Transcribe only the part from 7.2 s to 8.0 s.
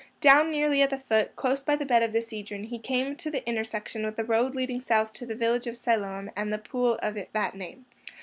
that name.